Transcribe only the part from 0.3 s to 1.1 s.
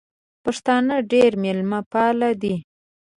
پښتانه